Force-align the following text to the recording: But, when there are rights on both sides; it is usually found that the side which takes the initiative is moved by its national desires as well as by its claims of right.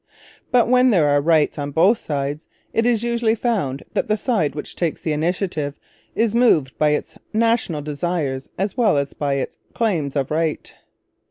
But, 0.49 0.67
when 0.67 0.89
there 0.89 1.07
are 1.09 1.21
rights 1.21 1.59
on 1.59 1.69
both 1.69 1.99
sides; 1.99 2.47
it 2.73 2.87
is 2.87 3.03
usually 3.03 3.35
found 3.35 3.83
that 3.93 4.07
the 4.07 4.17
side 4.17 4.55
which 4.55 4.75
takes 4.75 4.99
the 4.99 5.11
initiative 5.13 5.79
is 6.15 6.33
moved 6.33 6.75
by 6.79 6.89
its 6.89 7.19
national 7.33 7.83
desires 7.83 8.49
as 8.57 8.75
well 8.75 8.97
as 8.97 9.13
by 9.13 9.35
its 9.35 9.59
claims 9.75 10.15
of 10.15 10.31
right. 10.31 10.73